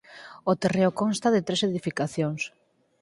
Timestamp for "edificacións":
1.69-2.41